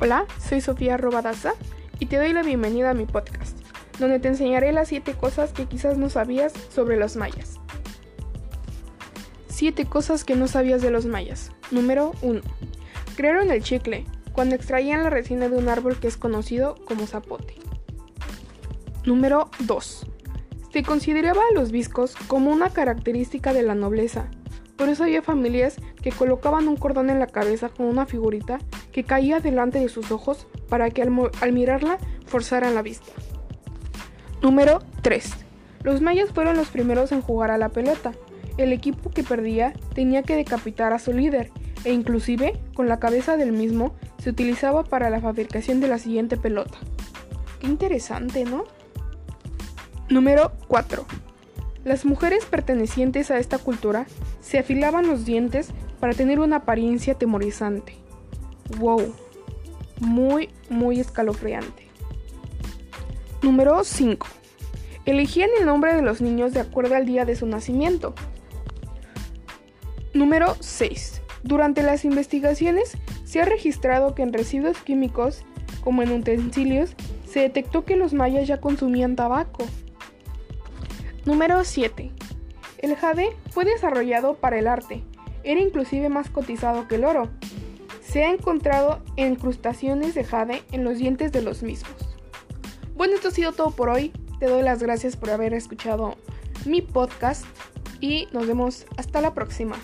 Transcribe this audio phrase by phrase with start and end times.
[0.00, 1.52] Hola, soy Sofía Robadaza
[2.00, 3.56] y te doy la bienvenida a mi podcast,
[4.00, 7.60] donde te enseñaré las 7 cosas que quizás no sabías sobre los mayas.
[9.48, 11.52] 7 cosas que no sabías de los mayas.
[11.70, 12.40] Número 1.
[13.16, 17.54] Crearon el chicle cuando extraían la resina de un árbol que es conocido como zapote.
[19.06, 20.06] Número 2.
[20.72, 24.26] Se consideraba a los viscos como una característica de la nobleza.
[24.76, 28.58] Por eso había familias que colocaban un cordón en la cabeza con una figurita
[28.94, 33.10] que caía delante de sus ojos para que al, mirarla forzaran la vista.
[34.40, 35.34] Número 3.
[35.82, 38.12] Los mayas fueron los primeros en jugar a la pelota.
[38.56, 41.50] El equipo que perdía tenía que decapitar a su líder
[41.82, 46.36] e inclusive con la cabeza del mismo se utilizaba para la fabricación de la siguiente
[46.36, 46.78] pelota.
[47.58, 48.64] Qué interesante, ¿no?
[50.08, 51.04] Número 4.
[51.82, 54.06] Las mujeres pertenecientes a esta cultura
[54.40, 58.03] se afilaban los dientes para tener una apariencia temorizante.
[58.78, 59.14] Wow,
[60.00, 61.88] muy, muy escalofriante.
[63.42, 64.26] Número 5.
[65.04, 68.14] Elegían el nombre de los niños de acuerdo al día de su nacimiento.
[70.14, 71.20] Número 6.
[71.42, 75.42] Durante las investigaciones se ha registrado que en residuos químicos,
[75.82, 76.94] como en utensilios,
[77.28, 79.64] se detectó que los mayas ya consumían tabaco.
[81.26, 82.12] Número 7.
[82.78, 85.02] El jade fue desarrollado para el arte.
[85.42, 87.28] Era inclusive más cotizado que el oro.
[88.14, 91.96] Se ha encontrado incrustaciones de jade en los dientes de los mismos.
[92.94, 94.12] Bueno, esto ha sido todo por hoy.
[94.38, 96.14] Te doy las gracias por haber escuchado
[96.64, 97.44] mi podcast
[98.00, 99.74] y nos vemos hasta la próxima.